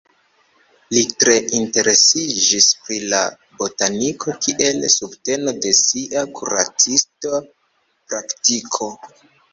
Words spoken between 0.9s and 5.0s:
Li tre interesiĝis pri la botaniko kiel